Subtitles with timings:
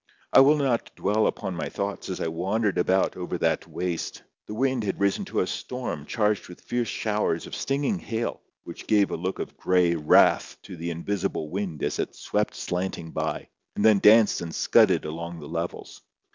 [0.33, 4.23] I will not dwell upon my thoughts as I wandered about over that waste.
[4.47, 8.87] The wind had risen to a storm charged with fierce showers of stinging hail, which
[8.87, 13.49] gave a look of gray wrath to the invisible wind as it swept slanting by,
[13.75, 16.01] and then danced and scudded along the levels.